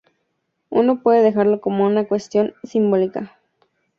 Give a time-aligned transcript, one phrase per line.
[0.71, 3.37] Uno puede dejarlo como una cuestión simbólica.